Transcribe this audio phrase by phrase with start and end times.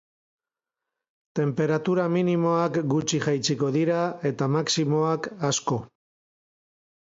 [1.39, 4.01] Tenperatura minimoak gutxi jaitsiko dira,
[4.33, 5.83] eta maximoak, asko.